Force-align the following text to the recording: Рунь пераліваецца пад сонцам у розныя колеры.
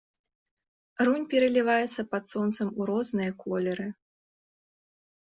Рунь 1.07 1.27
пераліваецца 1.35 2.01
пад 2.15 2.23
сонцам 2.33 2.67
у 2.81 2.91
розныя 2.93 3.31
колеры. 3.47 3.87